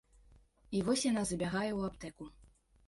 [0.79, 2.25] І вось яна забягае ў аптэку.